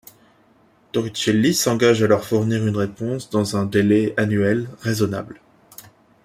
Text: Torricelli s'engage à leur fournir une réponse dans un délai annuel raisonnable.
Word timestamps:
Torricelli 0.93 1.53
s'engage 1.53 2.01
à 2.01 2.07
leur 2.07 2.25
fournir 2.25 2.65
une 2.65 2.75
réponse 2.75 3.29
dans 3.29 3.55
un 3.55 3.67
délai 3.67 4.15
annuel 4.17 4.67
raisonnable. 4.81 5.39